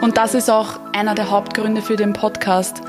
[0.00, 2.82] Und das ist auch einer der Hauptgründe für den Podcast,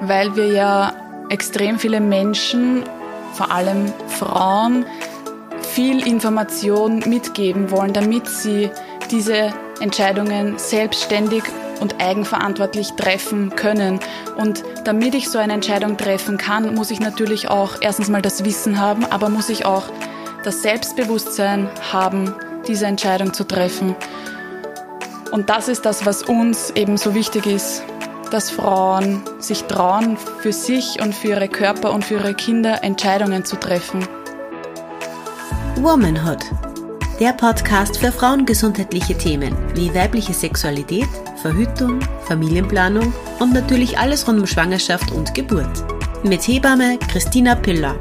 [0.00, 0.92] weil wir ja
[1.28, 2.84] extrem viele Menschen,
[3.32, 4.86] vor allem Frauen,
[5.62, 8.70] viel Information mitgeben wollen, damit sie
[9.10, 11.42] diese Entscheidungen selbstständig
[11.80, 13.98] und eigenverantwortlich treffen können.
[14.36, 18.44] Und damit ich so eine Entscheidung treffen kann, muss ich natürlich auch erstens mal das
[18.44, 19.84] Wissen haben, aber muss ich auch
[20.44, 22.34] das Selbstbewusstsein haben,
[22.68, 23.96] diese Entscheidung zu treffen.
[25.34, 27.82] Und das ist das, was uns eben so wichtig ist,
[28.30, 33.44] dass Frauen sich trauen, für sich und für ihre Körper und für ihre Kinder Entscheidungen
[33.44, 34.06] zu treffen.
[35.74, 36.38] Womanhood,
[37.18, 41.08] der Podcast für frauengesundheitliche Themen wie weibliche Sexualität,
[41.42, 45.84] Verhütung, Familienplanung und natürlich alles rund um Schwangerschaft und Geburt.
[46.22, 47.96] Mit Hebamme Christina Piller.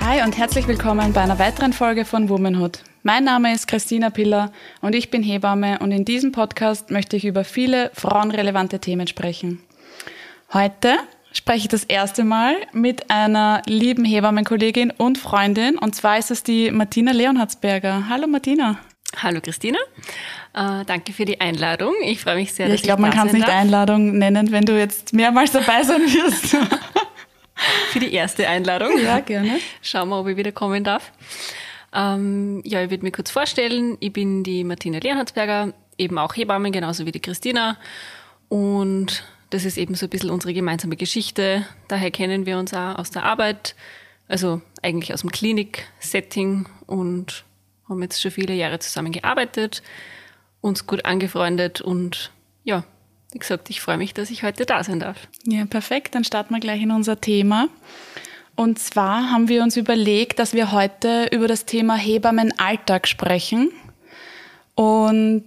[0.00, 2.84] Hi und herzlich willkommen bei einer weiteren Folge von Womanhood.
[3.06, 4.50] Mein Name ist Christina Piller
[4.80, 9.62] und ich bin Hebamme und in diesem Podcast möchte ich über viele frauenrelevante Themen sprechen.
[10.54, 10.96] Heute
[11.30, 16.44] spreche ich das erste Mal mit einer lieben Hebammenkollegin und Freundin und zwar ist es
[16.44, 18.08] die Martina Leonhardsberger.
[18.08, 18.78] Hallo Martina.
[19.22, 19.78] Hallo Christina,
[20.54, 21.92] äh, danke für die Einladung.
[22.04, 23.54] Ich freue mich sehr, ja, dass ich glaube, man kann es nicht darf.
[23.54, 26.56] Einladung nennen, wenn du jetzt mehrmals dabei sein wirst.
[27.90, 28.98] für die erste Einladung.
[28.98, 29.58] Ja, gerne.
[29.82, 31.12] Schauen wir, ob ich wieder kommen darf.
[31.94, 33.96] Ähm, ja, ich würde mich kurz vorstellen.
[34.00, 37.78] Ich bin die Martina Leonhardsberger, eben auch Hebamme, genauso wie die Christina.
[38.48, 41.64] Und das ist eben so ein bisschen unsere gemeinsame Geschichte.
[41.88, 43.76] Daher kennen wir uns auch aus der Arbeit,
[44.26, 47.44] also eigentlich aus dem Klinik-Setting und
[47.88, 49.82] haben jetzt schon viele Jahre zusammen gearbeitet,
[50.60, 52.32] uns gut angefreundet und
[52.64, 52.84] ja,
[53.32, 55.28] wie gesagt, ich freue mich, dass ich heute da sein darf.
[55.44, 56.14] Ja, perfekt.
[56.14, 57.68] Dann starten wir gleich in unser Thema.
[58.56, 63.72] Und zwar haben wir uns überlegt, dass wir heute über das Thema Hebammenalltag sprechen.
[64.74, 65.44] Und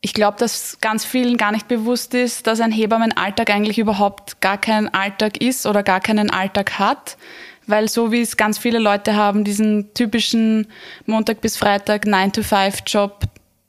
[0.00, 4.58] ich glaube, dass ganz vielen gar nicht bewusst ist, dass ein Hebammenalltag eigentlich überhaupt gar
[4.58, 7.16] kein Alltag ist oder gar keinen Alltag hat.
[7.66, 10.68] Weil so wie es ganz viele Leute haben, diesen typischen
[11.06, 13.24] Montag bis Freitag 9-to-5-Job,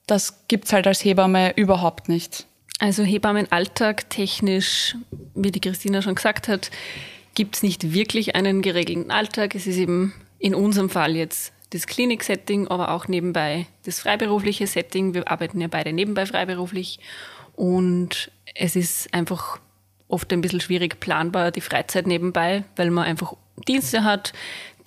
[0.05, 2.45] das gibt's halt als Hebamme überhaupt nicht.
[2.79, 4.95] Also Hebammenalltag technisch,
[5.33, 6.69] wie die Christina schon gesagt hat,
[7.37, 9.53] gibt es nicht wirklich einen geregelten Alltag.
[9.53, 15.13] Es ist eben in unserem Fall jetzt das Klinik-Setting, aber auch nebenbei das freiberufliche Setting.
[15.13, 16.99] Wir arbeiten ja beide nebenbei freiberuflich
[17.53, 19.59] und es ist einfach
[20.07, 23.35] oft ein bisschen schwierig planbar, die Freizeit nebenbei, weil man einfach
[23.67, 24.33] Dienste hat,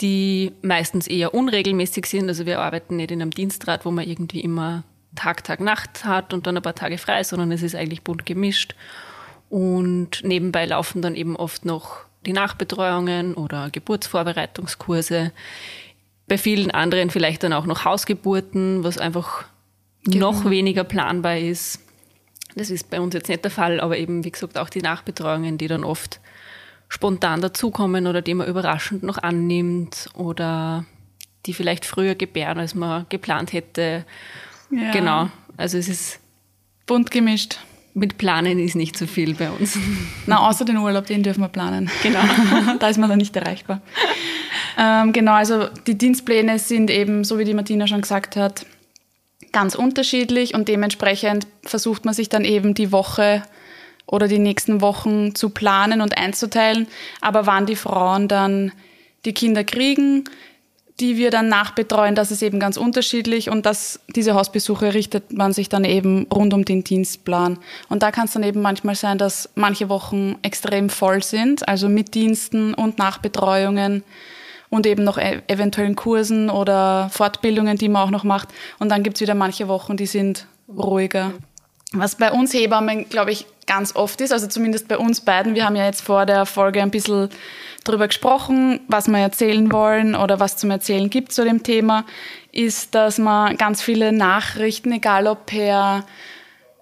[0.00, 2.28] die meistens eher unregelmäßig sind.
[2.28, 4.82] Also wir arbeiten nicht in einem Dienstrat, wo man irgendwie immer
[5.14, 8.26] Tag, Tag, Nacht hat und dann ein paar Tage frei, sondern es ist eigentlich bunt
[8.26, 8.74] gemischt.
[9.48, 15.32] Und nebenbei laufen dann eben oft noch die Nachbetreuungen oder Geburtsvorbereitungskurse.
[16.28, 19.44] Bei vielen anderen vielleicht dann auch noch Hausgeburten, was einfach
[20.04, 20.32] genau.
[20.32, 21.80] noch weniger planbar ist.
[22.56, 25.56] Das ist bei uns jetzt nicht der Fall, aber eben, wie gesagt, auch die Nachbetreuungen,
[25.56, 26.20] die dann oft
[26.88, 30.84] spontan dazukommen oder die man überraschend noch annimmt oder
[31.46, 34.04] die vielleicht früher gebären, als man geplant hätte.
[34.70, 34.90] Ja.
[34.90, 35.30] Genau.
[35.56, 36.20] Also es ist
[36.86, 37.60] bunt gemischt
[37.94, 39.78] mit Planen ist nicht so viel bei uns.
[40.26, 41.90] Na, außer den Urlaub, den dürfen wir planen.
[42.02, 42.20] Genau.
[42.78, 43.80] da ist man dann nicht erreichbar.
[44.78, 48.64] Ähm, genau, also die Dienstpläne sind eben, so wie die Martina schon gesagt hat,
[49.52, 53.42] ganz unterschiedlich und dementsprechend versucht man sich dann eben die Woche
[54.06, 56.86] oder die nächsten Wochen zu planen und einzuteilen.
[57.20, 58.72] Aber wann die Frauen dann
[59.24, 60.24] die Kinder kriegen,
[61.00, 65.52] die wir dann nachbetreuen, das ist eben ganz unterschiedlich und das, diese Hausbesuche richtet man
[65.52, 67.58] sich dann eben rund um den Dienstplan.
[67.88, 71.88] Und da kann es dann eben manchmal sein, dass manche Wochen extrem voll sind, also
[71.88, 74.02] mit Diensten und Nachbetreuungen
[74.68, 78.48] und eben noch e eventuellen Kursen oder Fortbildungen, die man auch noch macht.
[78.78, 81.32] Und dann gibt es wieder manche Wochen, die sind ruhiger.
[81.92, 85.64] Was bei uns Hebammen, glaube ich, ganz oft ist, also zumindest bei uns beiden, wir
[85.64, 87.28] haben ja jetzt vor der Folge ein bisschen
[87.84, 92.04] darüber gesprochen, was wir erzählen wollen oder was zum Erzählen gibt zu dem Thema,
[92.50, 96.04] ist, dass man ganz viele Nachrichten, egal ob per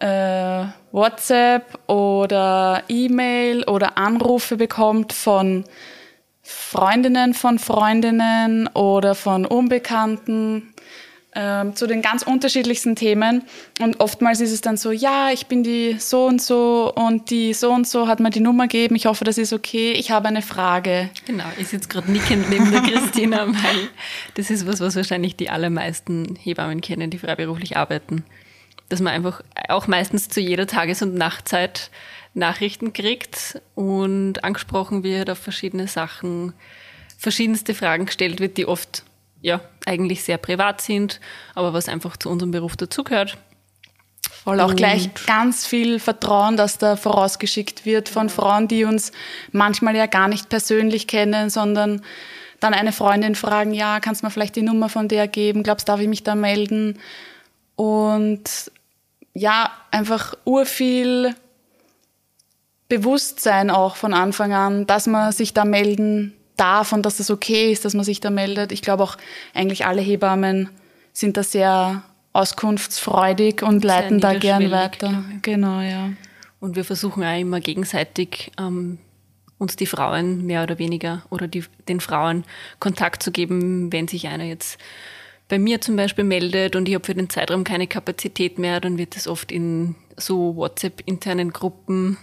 [0.00, 5.64] äh, WhatsApp oder E-Mail oder Anrufe bekommt von
[6.42, 10.72] Freundinnen von Freundinnen oder von Unbekannten
[11.40, 13.44] ähm, zu den ganz unterschiedlichsten Themen.
[13.80, 17.54] Und oftmals ist es dann so, ja, ich bin die so und so und die
[17.54, 18.96] so und so hat mir die Nummer gegeben.
[18.96, 19.92] Ich hoffe, das ist okay.
[19.92, 21.10] Ich habe eine Frage.
[21.26, 23.88] Genau, ich sitze gerade nickend neben der Christina, weil
[24.34, 28.24] das ist was, was wahrscheinlich die allermeisten Hebammen kennen, die freiberuflich arbeiten.
[28.88, 31.92] Dass man einfach auch meistens zu jeder Tages- und Nachtzeit
[32.34, 36.52] Nachrichten kriegt und angesprochen wird auf verschiedene Sachen,
[37.16, 39.04] verschiedenste Fragen gestellt wird, die oft
[39.40, 41.20] ja eigentlich sehr privat sind,
[41.54, 43.38] aber was einfach zu unserem Beruf dazugehört.
[44.44, 49.12] Voll auch gleich ganz viel Vertrauen, das da vorausgeschickt wird von Frauen, die uns
[49.52, 52.02] manchmal ja gar nicht persönlich kennen, sondern
[52.60, 55.62] dann eine Freundin fragen, ja, kannst du mir vielleicht die Nummer von der geben?
[55.62, 56.98] Glaubst, darf ich mich da melden?
[57.76, 58.72] Und
[59.34, 61.34] ja, einfach urviel
[62.88, 67.72] Bewusstsein auch von Anfang an, dass man sich da melden darf und dass das okay
[67.72, 68.72] ist, dass man sich da meldet.
[68.72, 69.16] Ich glaube auch
[69.54, 70.68] eigentlich alle Hebammen
[71.12, 72.02] sind da sehr
[72.32, 75.24] auskunftsfreudig und sehr leiten da gern weiter.
[75.42, 76.10] Genau, ja.
[76.60, 78.98] Und wir versuchen auch immer gegenseitig ähm,
[79.58, 82.44] uns die Frauen mehr oder weniger oder die, den Frauen
[82.80, 84.78] Kontakt zu geben, wenn sich einer jetzt
[85.48, 88.98] bei mir zum Beispiel meldet und ich habe für den Zeitraum keine Kapazität mehr, dann
[88.98, 92.18] wird das oft in so WhatsApp-internen Gruppen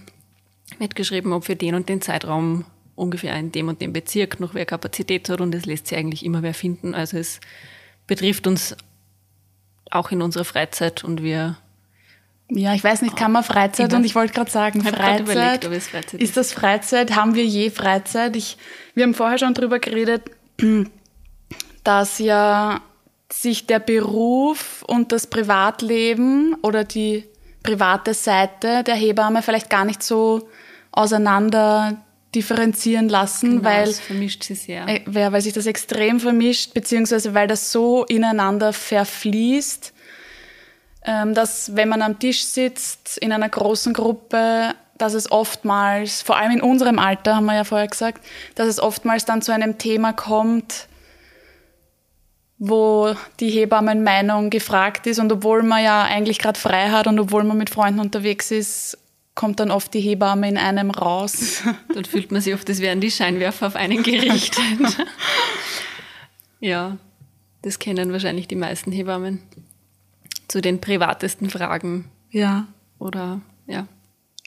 [0.79, 4.65] mitgeschrieben, ob für den und den Zeitraum ungefähr in dem und dem Bezirk noch wer
[4.65, 6.95] Kapazität hat und es lässt sich eigentlich immer wer finden.
[6.95, 7.39] Also es
[8.07, 8.75] betrifft uns
[9.91, 11.57] auch in unserer Freizeit und wir
[12.47, 16.13] ja, ich weiß nicht, kann man Freizeit und ich wollte gerade sagen, Freizeit, überlegt, Freizeit
[16.13, 16.21] ist.
[16.21, 17.15] ist das Freizeit?
[17.15, 18.35] Haben wir je Freizeit?
[18.35, 18.57] Ich,
[18.93, 20.29] wir haben vorher schon drüber geredet,
[21.83, 22.81] dass ja
[23.31, 27.25] sich der Beruf und das Privatleben oder die
[27.63, 30.47] private Seite der Hebamme vielleicht gar nicht so
[30.91, 31.97] auseinander
[32.35, 34.87] differenzieren lassen, genau, weil, vermischt sie sehr.
[34.87, 39.93] Äh, weil sich das extrem vermischt, beziehungsweise weil das so ineinander verfließt,
[41.05, 46.37] ähm, dass wenn man am Tisch sitzt in einer großen Gruppe, dass es oftmals, vor
[46.37, 49.77] allem in unserem Alter, haben wir ja vorher gesagt, dass es oftmals dann zu einem
[49.77, 50.87] Thema kommt,
[52.57, 57.43] wo die Hebammenmeinung gefragt ist und obwohl man ja eigentlich gerade frei hat und obwohl
[57.43, 58.97] man mit Freunden unterwegs ist,
[59.35, 61.61] kommt dann oft die Hebamme in einem raus.
[61.93, 64.97] Dann fühlt man sich oft, als wären die Scheinwerfer auf einen gerichtet.
[66.59, 66.97] ja,
[67.61, 69.41] das kennen wahrscheinlich die meisten Hebammen.
[70.47, 72.09] Zu den privatesten Fragen.
[72.31, 72.67] Ja.
[72.97, 73.87] Oder, ja.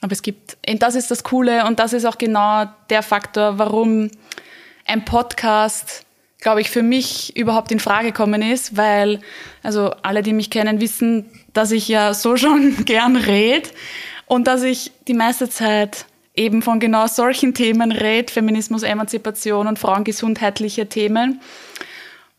[0.00, 4.10] Aber es gibt, das ist das Coole und das ist auch genau der Faktor, warum
[4.86, 6.06] ein Podcast
[6.40, 9.20] glaube ich, für mich überhaupt in Frage gekommen ist, weil,
[9.62, 13.70] also alle, die mich kennen, wissen, dass ich ja so schon gern rede
[14.28, 19.78] und dass ich die meiste Zeit eben von genau solchen Themen rede, Feminismus, Emanzipation und
[19.78, 21.40] frauengesundheitliche Themen.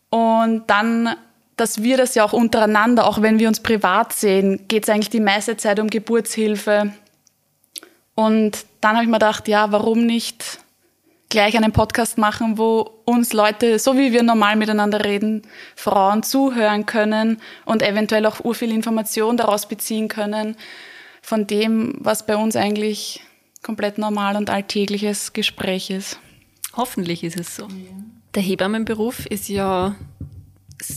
[0.10, 1.16] Und dann,
[1.58, 5.10] dass wir das ja auch untereinander, auch wenn wir uns privat sehen, geht es eigentlich
[5.10, 6.94] die meiste Zeit um Geburtshilfe.
[8.16, 10.60] Und dann habe ich mir gedacht, ja, warum nicht
[11.28, 15.44] gleich einen Podcast machen, wo uns Leute, so wie wir normal miteinander reden,
[15.76, 20.56] Frauen zuhören können und eventuell auch urviel Information daraus beziehen können
[21.30, 23.22] von dem, was bei uns eigentlich
[23.62, 26.20] komplett normal und alltägliches Gespräch ist.
[26.76, 27.68] Hoffentlich ist es so.
[28.34, 29.96] Der Hebammenberuf ist ja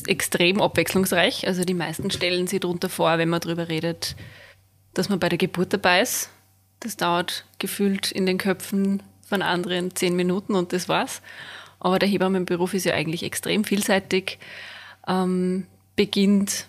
[0.06, 1.46] extrem abwechslungsreich.
[1.46, 4.16] Also die meisten stellen sich darunter vor, wenn man darüber redet,
[4.94, 6.30] dass man bei der Geburt dabei ist.
[6.80, 11.20] Das dauert gefühlt in den Köpfen von anderen zehn Minuten und das war's.
[11.78, 14.38] Aber der Hebammenberuf ist ja eigentlich extrem vielseitig.
[15.06, 16.68] Ähm, beginnt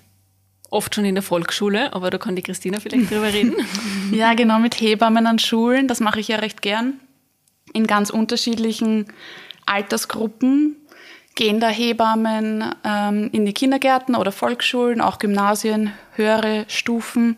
[0.73, 3.55] oft schon in der Volksschule, aber da kann die Christina vielleicht drüber reden.
[4.11, 6.99] ja, genau, mit Hebammen an Schulen, das mache ich ja recht gern.
[7.73, 9.07] In ganz unterschiedlichen
[9.65, 10.75] Altersgruppen
[11.35, 17.37] gehen da Hebammen ähm, in die Kindergärten oder Volksschulen, auch Gymnasien, höhere Stufen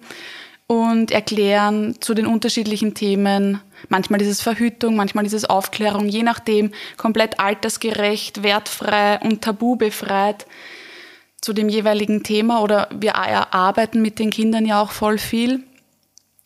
[0.68, 3.62] und erklären zu den unterschiedlichen Themen.
[3.90, 10.46] Manchmal ist es Verhütung, manchmal ist es Aufklärung, je nachdem, komplett altersgerecht, wertfrei und tabubefreit
[11.46, 12.64] zu dem jeweiligen Thema.
[12.64, 15.62] Oder wir arbeiten mit den Kindern ja auch voll viel.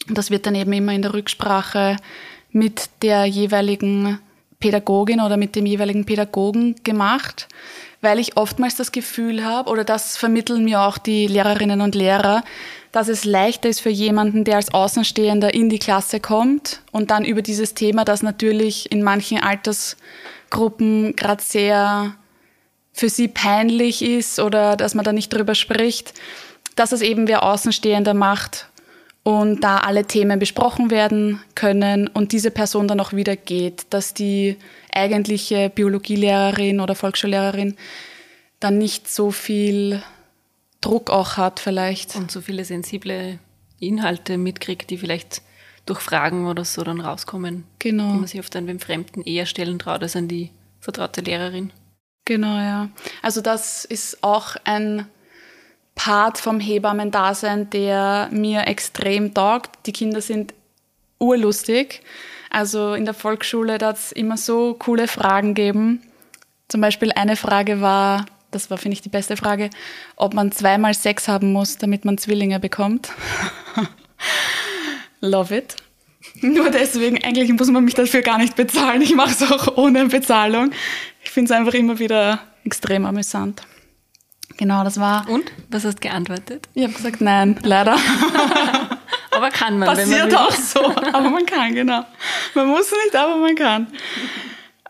[0.10, 1.96] Das wird dann eben immer in der Rücksprache
[2.52, 4.20] mit der jeweiligen
[4.60, 7.48] Pädagogin oder mit dem jeweiligen Pädagogen gemacht,
[8.02, 12.44] weil ich oftmals das Gefühl habe, oder das vermitteln mir auch die Lehrerinnen und Lehrer,
[12.92, 17.24] dass es leichter ist für jemanden, der als Außenstehender in die Klasse kommt und dann
[17.24, 22.16] über dieses Thema, das natürlich in manchen Altersgruppen gerade sehr
[23.00, 26.14] für sie peinlich ist oder dass man da nicht drüber spricht,
[26.76, 28.70] dass es eben wer Außenstehender macht
[29.24, 34.14] und da alle Themen besprochen werden können und diese Person dann auch wieder geht, dass
[34.14, 34.58] die
[34.94, 37.78] eigentliche Biologielehrerin oder Volksschullehrerin
[38.60, 40.04] dann nicht so viel
[40.82, 42.18] Druck auch hat vielleicht.
[42.18, 43.40] Und so viele sensible
[43.80, 45.42] Inhalte mitkriegt, die vielleicht
[45.86, 47.64] durch Fragen oder so dann rauskommen.
[47.80, 48.12] Genau.
[48.12, 50.52] Die man sich oft dann beim Fremden eher stellen traut als an die
[50.82, 51.72] vertraute Lehrerin.
[52.30, 52.90] Genau, ja.
[53.24, 55.08] Also das ist auch ein
[55.96, 59.72] Part vom Hebammendasein, der mir extrem taugt.
[59.88, 60.54] Die Kinder sind
[61.18, 62.04] urlustig.
[62.52, 66.04] Also in der Volksschule, hat es immer so coole Fragen gegeben.
[66.68, 69.72] Zum Beispiel eine Frage war, das war, finde ich, die beste Frage,
[70.16, 73.10] ob man zweimal Sex haben muss, damit man Zwillinge bekommt.
[75.20, 75.76] Love it.
[76.42, 79.02] Nur deswegen, eigentlich muss man mich dafür gar nicht bezahlen.
[79.02, 80.72] Ich mache es auch ohne Bezahlung.
[81.30, 83.62] Ich finde es einfach immer wieder extrem amüsant.
[84.58, 85.30] Genau, das war.
[85.30, 85.52] Und?
[85.70, 86.68] Was hast du geantwortet?
[86.74, 87.96] Ich habe gesagt, nein, leider.
[89.32, 89.90] aber kann man.
[89.90, 92.04] Passiert wenn man auch so, aber man kann, genau.
[92.56, 93.88] Man muss nicht, aber man kann.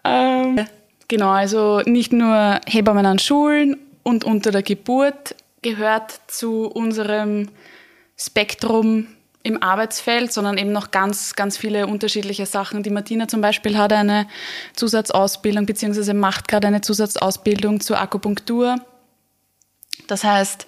[0.06, 0.66] Ähm,
[1.10, 7.50] genau, also nicht nur Hebammen an Schulen und unter der Geburt gehört zu unserem
[8.16, 9.08] Spektrum
[9.44, 12.84] im Arbeitsfeld, sondern eben noch ganz, ganz viele unterschiedliche Sachen.
[12.84, 14.28] Die Martina zum Beispiel hat eine
[14.76, 18.76] Zusatzausbildung beziehungsweise macht gerade eine Zusatzausbildung zur Akupunktur.
[20.08, 20.66] Das heißt,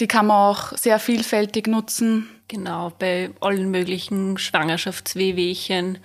[0.00, 2.28] die kann man auch sehr vielfältig nutzen.
[2.48, 5.98] Genau, bei allen möglichen Schwangerschaftswehwehchen,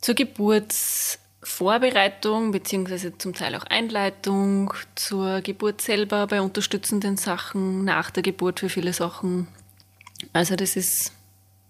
[0.00, 8.22] zur Geburtsvorbereitung beziehungsweise zum Teil auch Einleitung, zur Geburt selber, bei unterstützenden Sachen, nach der
[8.22, 9.46] Geburt für viele Sachen.
[10.32, 11.12] Also das ist,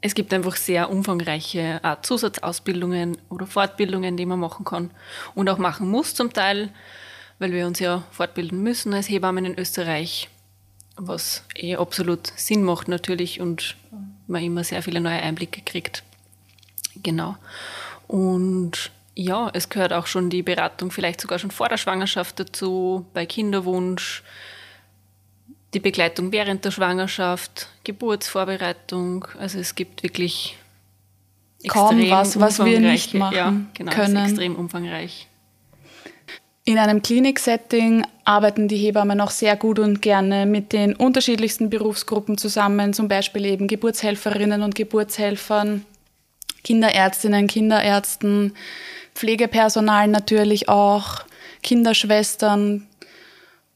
[0.00, 4.90] es gibt einfach sehr umfangreiche Art Zusatzausbildungen oder Fortbildungen, die man machen kann
[5.35, 6.71] und auch machen muss zum Teil
[7.40, 10.28] weil wir uns ja fortbilden müssen als Hebammen in Österreich,
[10.97, 13.76] was eh absolut Sinn macht natürlich und
[14.28, 16.04] man immer sehr viele neue Einblicke kriegt.
[17.02, 17.37] Genau.
[18.07, 23.07] Und ja, es gehört auch schon die Beratung vielleicht sogar schon vor der Schwangerschaft dazu,
[23.14, 24.23] bei Kinderwunsch,
[25.75, 29.27] die Begleitung während der Schwangerschaft, Geburtsvorbereitung.
[29.39, 30.57] Also es gibt wirklich
[31.69, 34.17] kaum was, was wir nicht machen ja, genau, können.
[34.17, 35.29] Ist extrem umfangreich.
[36.65, 42.39] In einem Kliniksetting arbeiten die Hebammen auch sehr gut und gerne mit den unterschiedlichsten Berufsgruppen
[42.39, 45.85] zusammen, zum Beispiel eben Geburtshelferinnen und Geburtshelfern,
[46.62, 48.55] Kinderärztinnen, Kinderärzten,
[49.15, 51.25] Pflegepersonal natürlich auch,
[51.62, 52.87] Kinderschwestern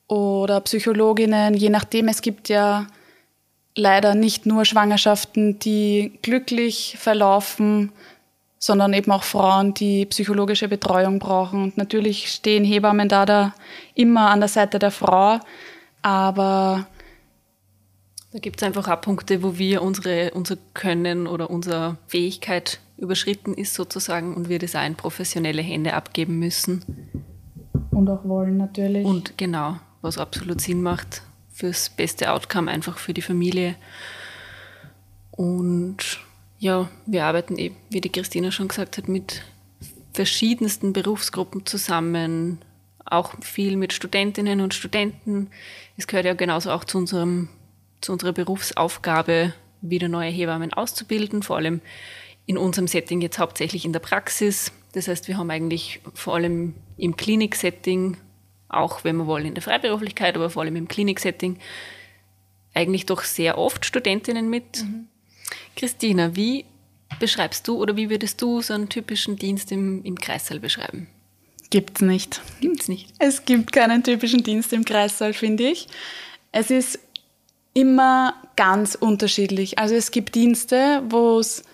[0.06, 2.08] oder Psychologinnen, je nachdem.
[2.08, 2.86] Es gibt ja
[3.76, 7.92] leider nicht nur Schwangerschaften, die glücklich verlaufen,
[8.58, 11.62] sondern eben auch Frauen, die psychologische Betreuung brauchen.
[11.62, 13.54] Und natürlich stehen Hebammen da, da
[13.94, 15.40] immer an der Seite der Frau,
[16.02, 16.86] aber
[18.32, 23.54] da gibt es einfach auch Punkte, wo wir unsere, unser Können oder unsere Fähigkeit überschritten
[23.54, 26.84] ist sozusagen und wir das auch in professionelle Hände abgeben müssen.
[27.90, 29.04] Und auch wollen natürlich.
[29.04, 33.74] Und genau, was absolut Sinn macht fürs beste Outcome, einfach für die Familie.
[35.30, 36.20] Und
[36.58, 39.42] ja, wir arbeiten eben, wie die Christina schon gesagt hat, mit
[40.12, 42.58] verschiedensten Berufsgruppen zusammen,
[43.04, 45.48] auch viel mit Studentinnen und Studenten.
[45.96, 47.48] Es gehört ja genauso auch zu, unserem,
[48.00, 51.80] zu unserer Berufsaufgabe, wieder neue Hebammen auszubilden, vor allem
[52.46, 54.72] in unserem Setting jetzt hauptsächlich in der Praxis.
[54.92, 58.16] Das heißt, wir haben eigentlich vor allem im Kliniksetting,
[58.76, 61.58] auch wenn wir wollen in der Freiberuflichkeit, aber vor allem im Kliniksetting,
[62.74, 64.82] eigentlich doch sehr oft Studentinnen mit.
[64.82, 65.08] Mhm
[65.76, 66.64] Christina, wie
[67.20, 71.08] beschreibst du oder wie würdest du so einen typischen Dienst im, im Kreissaal beschreiben?
[71.70, 72.40] Gibt's nicht.
[72.60, 73.08] Gibt's nicht.
[73.18, 75.88] Es gibt keinen typischen Dienst im Kreissaal, finde ich.
[76.52, 76.98] Es ist
[77.72, 79.78] immer ganz unterschiedlich.
[79.78, 81.64] Also es gibt Dienste, wo es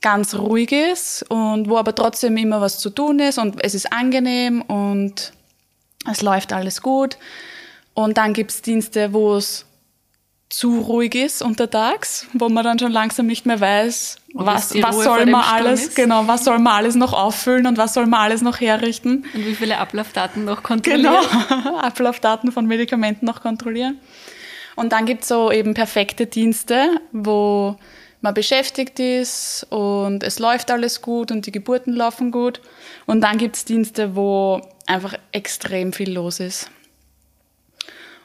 [0.00, 3.92] ganz ruhig ist und wo aber trotzdem immer was zu tun ist und es ist
[3.92, 5.32] angenehm und
[6.10, 7.16] es läuft alles gut.
[7.94, 9.66] Und dann gibt es Dienste, wo es
[10.48, 15.26] zu ruhig ist untertags, wo man dann schon langsam nicht mehr weiß, was, was soll
[15.26, 18.60] man alles, genau, was soll man alles noch auffüllen und was soll man alles noch
[18.60, 19.26] herrichten.
[19.34, 21.16] Und wie viele Ablaufdaten noch kontrollieren.
[21.48, 23.98] Genau, Ablaufdaten von Medikamenten noch kontrollieren.
[24.74, 27.76] Und dann gibt's so eben perfekte Dienste, wo
[28.20, 32.60] man beschäftigt ist und es läuft alles gut und die Geburten laufen gut.
[33.06, 36.70] Und dann gibt's Dienste, wo einfach extrem viel los ist.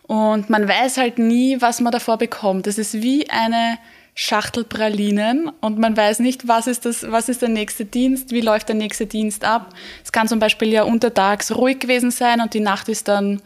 [0.04, 2.68] Und man weiß halt nie, was man davor bekommt.
[2.68, 3.78] Das ist wie eine
[4.16, 8.42] Schachtel Pralinen und man weiß nicht, was ist, das, was ist der nächste Dienst, wie
[8.42, 9.74] läuft der nächste Dienst ab.
[10.04, 13.42] Es kann zum Beispiel ja untertags ruhig gewesen sein und die Nacht ist dann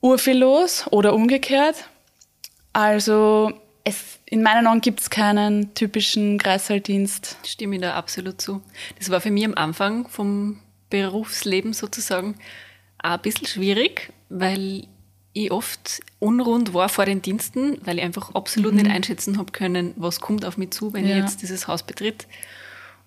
[0.00, 1.76] urviel los oder umgekehrt.
[2.72, 3.52] Also
[3.84, 7.38] es, in meinen Augen gibt es keinen typischen Kreishalldienst.
[7.44, 8.62] Stimme ich da absolut zu.
[8.98, 12.36] Das war für mich am Anfang vom Berufsleben sozusagen
[13.02, 14.86] auch ein bisschen schwierig, weil
[15.32, 18.82] ich oft unrund war vor den Diensten, weil ich einfach absolut mhm.
[18.82, 21.16] nicht einschätzen habe können, was kommt auf mich zu, wenn ja.
[21.16, 22.26] ich jetzt dieses Haus betritt.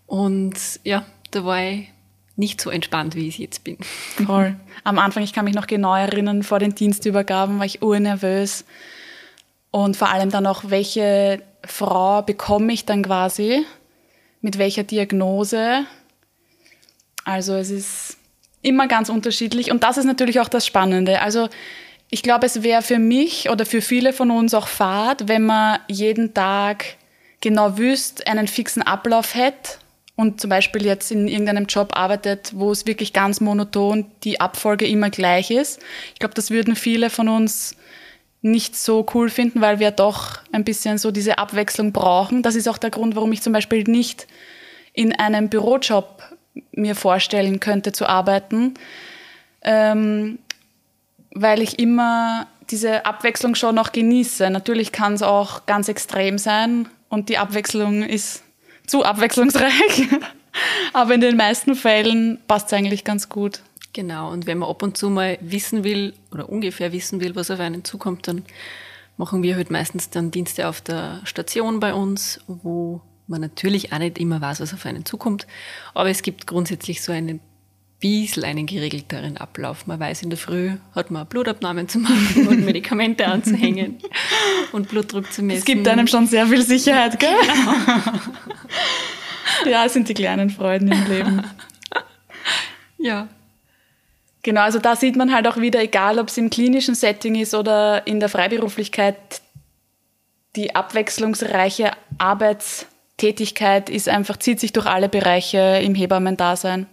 [0.08, 1.90] Und ja, da war ich
[2.36, 3.78] nicht so entspannt, wie ich jetzt bin.
[4.26, 4.56] Voll.
[4.84, 8.66] Am Anfang, ich kann mich noch genau erinnern, vor den Dienstübergaben war ich urnervös.
[9.72, 13.66] Und vor allem dann auch, welche Frau bekomme ich dann quasi,
[14.42, 15.86] mit welcher Diagnose.
[17.24, 18.18] Also es ist
[18.62, 19.72] immer ganz unterschiedlich.
[19.72, 21.22] Und das ist natürlich auch das Spannende.
[21.22, 21.48] Also
[22.14, 25.80] Ich glaube, es wäre für mich oder für viele von uns auch fad, wenn man
[25.88, 26.98] jeden Tag
[27.40, 29.80] genau wüsst, einen fixen Ablauf hätte
[30.18, 34.86] und zum Beispiel jetzt in irgendeinem Job arbeitet, wo es wirklich ganz monoton die Abfolge
[34.86, 35.80] immer gleich ist.
[36.14, 37.78] Ich glaube, das würden viele von uns
[38.42, 42.42] nicht so cool finden, weil wir doch ein bisschen so diese Abwechslung brauchen.
[42.42, 44.28] Das ist auch der Grund, warum ich zum Beispiel nicht
[44.94, 46.24] in einem Bürojob
[46.72, 48.74] mir vorstellen könnte zu arbeiten,
[49.62, 50.40] ähm,
[51.34, 54.50] weil ich immer diese Abwechslung schon noch genieße.
[54.50, 58.44] Natürlich kann es auch ganz extrem sein und die Abwechslung ist
[58.88, 60.08] zu abwechslungsreich.
[60.94, 63.62] Aber in den meisten Fällen passt es eigentlich ganz gut.
[63.94, 67.52] Genau, und wenn man ab und zu mal wissen will oder ungefähr wissen will, was
[67.52, 68.44] auf einen zukommt, dann
[69.18, 74.00] machen wir halt meistens dann Dienste auf der Station bei uns, wo man natürlich auch
[74.00, 75.46] nicht immer weiß, was auf einen zukommt.
[75.94, 77.42] Aber es gibt grundsätzlich so einen
[78.00, 79.86] bisschen einen geregelteren Ablauf.
[79.88, 84.00] Man weiß, in der Früh hat man Blutabnahmen zu machen und Medikamente anzuhängen
[84.72, 85.60] und Blutdruck zu messen.
[85.60, 87.30] Es gibt einem schon sehr viel Sicherheit, gell?
[87.42, 88.12] Genau.
[89.70, 91.44] ja, es sind die kleinen Freuden im Leben.
[92.98, 93.28] Ja.
[94.44, 97.54] Genau, also da sieht man halt auch wieder, egal ob es im klinischen Setting ist
[97.54, 99.16] oder in der Freiberuflichkeit,
[100.56, 106.88] die abwechslungsreiche Arbeitstätigkeit ist einfach, zieht sich durch alle Bereiche im Hebammendasein.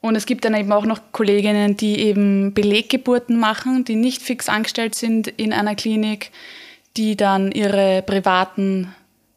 [0.00, 4.48] Und es gibt dann eben auch noch Kolleginnen, die eben Beleggeburten machen, die nicht fix
[4.48, 6.30] angestellt sind in einer Klinik,
[6.96, 8.94] die dann ihre privaten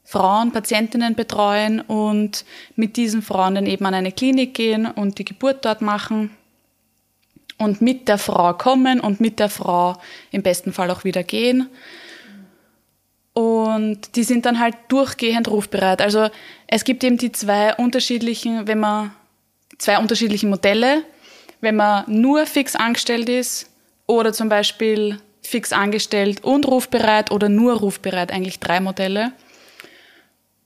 [0.09, 2.43] Frauen, Patientinnen betreuen und
[2.75, 6.31] mit diesen Frauen dann eben an eine Klinik gehen und die Geburt dort machen
[7.59, 10.01] und mit der Frau kommen und mit der Frau
[10.31, 11.69] im besten Fall auch wieder gehen.
[13.33, 16.01] Und die sind dann halt durchgehend rufbereit.
[16.01, 16.29] Also
[16.65, 19.11] es gibt eben die zwei unterschiedlichen, wenn man
[19.77, 21.03] zwei unterschiedliche Modelle.
[21.61, 23.69] Wenn man nur fix angestellt ist
[24.07, 29.33] oder zum Beispiel fix angestellt und rufbereit oder nur rufbereit, eigentlich drei Modelle.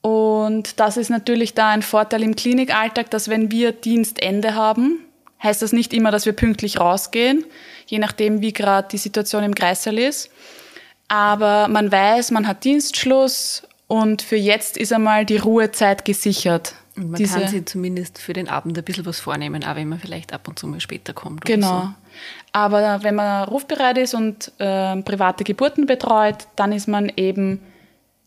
[0.03, 4.99] Und das ist natürlich da ein Vorteil im Klinikalltag, dass wenn wir Dienstende haben,
[5.41, 7.45] heißt das nicht immer, dass wir pünktlich rausgehen,
[7.87, 10.29] je nachdem, wie gerade die Situation im Kreissaal ist.
[11.07, 16.75] Aber man weiß, man hat Dienstschluss und für jetzt ist einmal die Ruhezeit gesichert.
[16.97, 19.87] Und man diese, kann sich zumindest für den Abend ein bisschen was vornehmen, auch wenn
[19.87, 21.45] man vielleicht ab und zu mal später kommt.
[21.45, 21.81] Genau.
[21.81, 21.89] So.
[22.51, 27.61] Aber wenn man rufbereit ist und äh, private Geburten betreut, dann ist man eben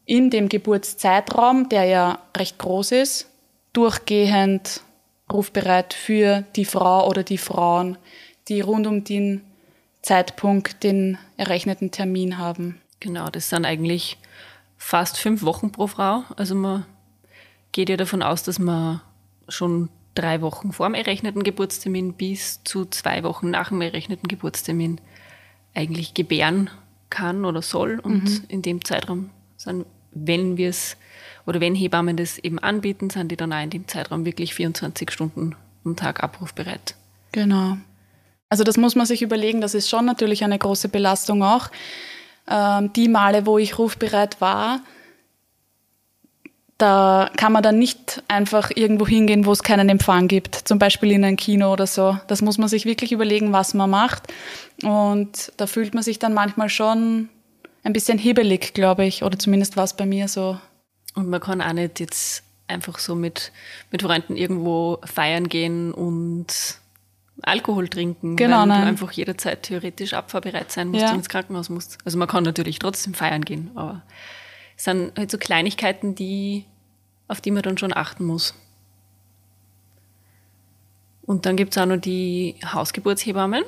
[0.06, 3.28] in dem Geburtszeitraum, der ja recht groß ist,
[3.72, 4.80] durchgehend
[5.30, 7.98] rufbereit für die Frau oder die Frauen,
[8.48, 9.42] die rund um den
[10.02, 12.80] Zeitpunkt den errechneten Termin haben.
[13.00, 14.18] Genau, das sind eigentlich
[14.78, 16.22] fast fünf Wochen pro Frau.
[16.36, 16.86] Also man
[17.72, 19.00] geht ja davon aus, dass man
[19.48, 25.00] schon drei Wochen vor dem errechneten Geburtstermin bis zu zwei Wochen nach dem errechneten Geburtstermin
[25.74, 26.70] eigentlich gebären
[27.10, 27.98] kann oder soll.
[27.98, 28.44] Und mhm.
[28.48, 29.86] in dem Zeitraum sind,
[30.24, 30.96] wenn wir es
[31.46, 35.10] oder wenn Hebammen das eben anbieten, sind die dann auch in dem Zeitraum wirklich 24
[35.10, 36.96] Stunden am Tag abrufbereit.
[37.32, 37.76] Genau.
[38.48, 41.68] Also das muss man sich überlegen, das ist schon natürlich eine große Belastung auch.
[42.48, 44.80] Ähm, die Male, wo ich rufbereit war,
[46.78, 51.12] da kann man dann nicht einfach irgendwo hingehen, wo es keinen Empfang gibt, zum Beispiel
[51.12, 52.18] in ein Kino oder so.
[52.26, 54.24] Das muss man sich wirklich überlegen, was man macht.
[54.82, 57.30] Und da fühlt man sich dann manchmal schon
[57.86, 60.58] ein bisschen hebelig, glaube ich, oder zumindest war es bei mir so.
[61.14, 63.52] Und man kann auch nicht jetzt einfach so mit,
[63.92, 66.80] mit Freunden irgendwo feiern gehen und
[67.42, 68.80] Alkohol trinken, genau, weil nein.
[68.82, 71.10] du einfach jederzeit theoretisch abfahrbereit sein musst Ja.
[71.10, 71.98] und ins Krankenhaus musst.
[72.04, 74.02] Also man kann natürlich trotzdem feiern gehen, aber
[74.76, 76.64] es sind halt so Kleinigkeiten, die,
[77.28, 78.54] auf die man dann schon achten muss.
[81.22, 83.64] Und dann gibt es auch noch die Hausgeburtshebammen,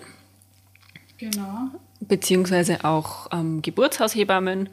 [1.18, 1.70] Genau.
[2.00, 4.68] Beziehungsweise auch ähm, Geburtshaushebammen,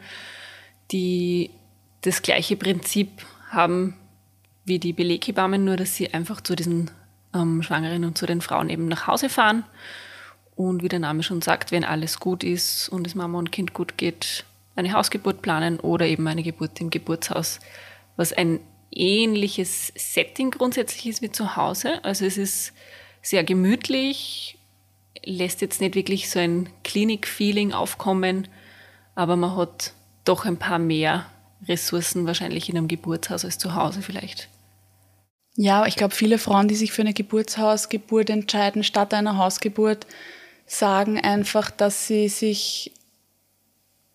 [0.91, 1.49] die
[2.01, 3.09] das gleiche Prinzip
[3.49, 3.95] haben
[4.65, 6.91] wie die Beleghebammen, nur dass sie einfach zu diesen
[7.33, 9.63] ähm, Schwangeren und zu den Frauen eben nach Hause fahren.
[10.55, 13.73] Und wie der Name schon sagt, wenn alles gut ist und es Mama und Kind
[13.73, 17.59] gut geht, eine Hausgeburt planen oder eben eine Geburt im Geburtshaus,
[18.15, 18.59] was ein
[18.91, 22.03] ähnliches Setting grundsätzlich ist wie zu Hause.
[22.03, 22.73] Also es ist
[23.21, 24.54] sehr gemütlich,
[25.25, 28.47] lässt jetzt nicht wirklich so ein Klinik-Feeling aufkommen,
[29.15, 31.25] aber man hat doch ein paar mehr
[31.67, 34.49] Ressourcen wahrscheinlich in einem Geburtshaus als zu Hause vielleicht.
[35.55, 40.05] Ja, ich glaube, viele Frauen, die sich für eine Geburtshausgeburt entscheiden statt einer Hausgeburt,
[40.65, 42.91] sagen einfach, dass sie sich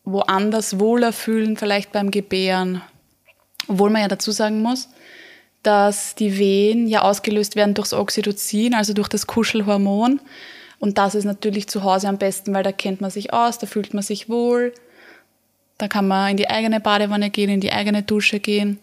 [0.05, 2.83] woanders wohler fühlen, vielleicht beim Gebären.
[3.68, 4.88] Obwohl man ja dazu sagen muss,
[5.62, 10.20] dass die Wehen ja ausgelöst werden durchs Oxytocin, also durch das Kuschelhormon.
[10.81, 13.66] Und das ist natürlich zu Hause am besten, weil da kennt man sich aus, da
[13.66, 14.73] fühlt man sich wohl.
[15.79, 18.79] Da kann man in die eigene Badewanne gehen, in die eigene Dusche gehen.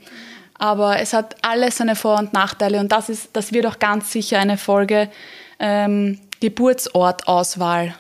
[0.60, 4.12] Aber es hat alles seine Vor- und Nachteile und das, ist, das wird auch ganz
[4.12, 5.10] sicher eine Folge
[5.60, 7.96] ähm, Geburtsortauswahl.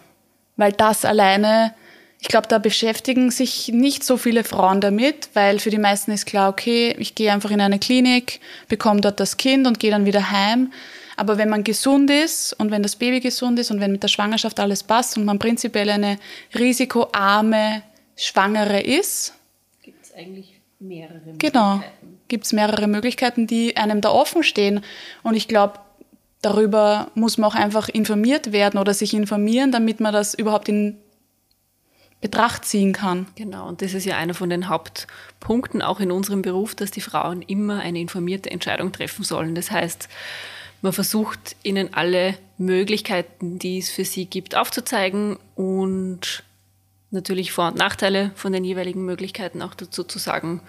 [0.57, 1.73] Weil das alleine,
[2.19, 6.25] ich glaube, da beschäftigen sich nicht so viele Frauen damit, weil für die meisten ist
[6.25, 10.05] klar, okay, ich gehe einfach in eine Klinik, bekomme dort das Kind und gehe dann
[10.05, 10.71] wieder heim.
[11.17, 14.07] Aber wenn man gesund ist und wenn das Baby gesund ist und wenn mit der
[14.07, 16.19] Schwangerschaft alles passt und man prinzipiell eine
[16.53, 17.81] risikoarme
[18.15, 19.33] Schwangere ist,
[19.81, 21.97] gibt es eigentlich mehrere genau, Möglichkeiten.
[22.01, 24.81] Genau, gibt es mehrere Möglichkeiten, die einem da offen stehen.
[25.23, 25.79] Und ich glaube,
[26.43, 30.97] darüber muss man auch einfach informiert werden oder sich informieren, damit man das überhaupt in
[32.21, 33.27] Betracht ziehen kann.
[33.35, 37.01] Genau, und das ist ja einer von den Hauptpunkten auch in unserem Beruf, dass die
[37.01, 39.53] Frauen immer eine informierte Entscheidung treffen sollen.
[39.53, 40.09] Das heißt,
[40.81, 46.43] man versucht ihnen alle Möglichkeiten, die es für sie gibt, aufzuzeigen und
[47.11, 50.61] natürlich Vor- und Nachteile von den jeweiligen Möglichkeiten auch dazu zu sagen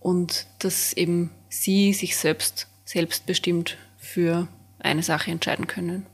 [0.00, 4.46] und dass eben sie sich selbst selbstbestimmt für
[4.78, 6.06] eine Sache entscheiden können.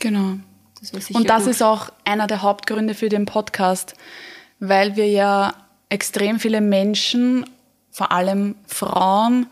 [0.00, 0.38] Genau.
[0.80, 1.52] Das und das gut.
[1.52, 3.94] ist auch einer der Hauptgründe für den Podcast,
[4.58, 5.54] weil wir ja
[5.88, 7.48] extrem viele Menschen,
[7.90, 9.46] vor allem Frauen,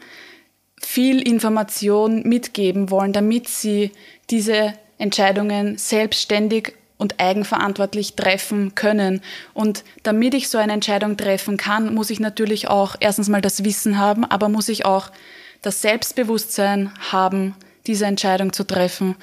[0.85, 3.93] viel Information mitgeben wollen, damit sie
[4.31, 9.21] diese Entscheidungen selbstständig und eigenverantwortlich treffen können.
[9.55, 13.65] Und damit ich so eine Entscheidung treffen kann, muss ich natürlich auch erstens mal das
[13.65, 15.11] Wissen haben, aber muss ich auch
[15.63, 19.17] das Selbstbewusstsein haben, diese Entscheidung zu treffen.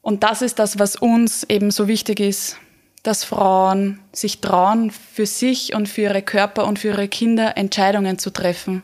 [0.00, 2.56] Und das ist das, was uns eben so wichtig ist,
[3.02, 8.18] dass Frauen sich trauen, für sich und für ihre Körper und für ihre Kinder Entscheidungen
[8.18, 8.82] zu treffen.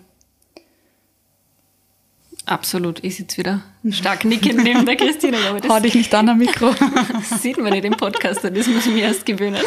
[2.44, 5.38] Absolut, ich sitze wieder stark nickend neben der Christina.
[5.48, 6.74] Aber das Hau dich nicht an am Mikro.
[7.12, 9.62] das sieht man nicht im Podcast, das muss ich mir erst gewöhnen.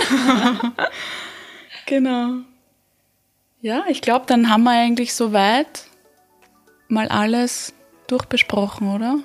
[1.86, 2.40] genau.
[3.62, 5.86] Ja, ich glaube, dann haben wir eigentlich soweit
[6.88, 7.74] mal alles
[8.08, 9.20] durchbesprochen, oder?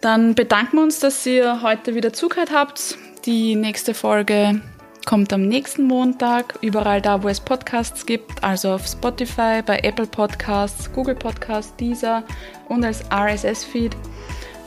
[0.00, 2.96] Dann bedanken wir uns, dass ihr heute wieder zugehört habt.
[3.26, 4.60] Die nächste Folge
[5.04, 10.06] kommt am nächsten Montag, überall da, wo es Podcasts gibt, also auf Spotify, bei Apple
[10.06, 12.22] Podcasts, Google Podcasts, Deezer
[12.68, 13.96] und als RSS-Feed.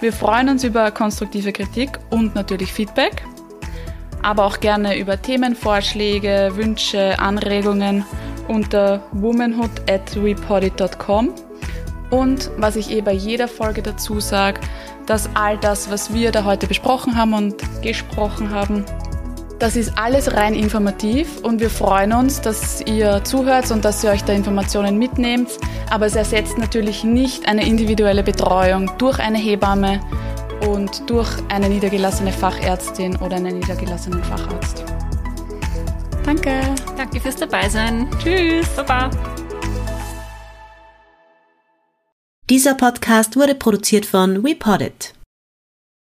[0.01, 3.23] Wir freuen uns über konstruktive Kritik und natürlich Feedback,
[4.21, 8.05] aber auch gerne über Themenvorschläge, Wünsche, Anregungen
[8.47, 11.33] unter womanhood at repodit.com.
[12.11, 14.61] Und was ich eh bei jeder Folge dazu sage,
[15.05, 18.85] dass all das, was wir da heute besprochen haben und gesprochen haben,
[19.59, 24.11] das ist alles rein informativ und wir freuen uns, dass ihr zuhört und dass ihr
[24.11, 25.49] euch da Informationen mitnehmt.
[25.89, 30.01] Aber es ersetzt natürlich nicht eine individuelle Betreuung durch eine Hebamme
[30.67, 34.83] und durch eine niedergelassene Fachärztin oder einen niedergelassenen Facharzt.
[36.25, 36.59] Danke.
[36.97, 38.09] Danke fürs Dabeisein.
[38.21, 38.67] Tschüss.
[38.75, 39.09] Baba.
[42.49, 45.13] Dieser Podcast wurde produziert von WePoddit.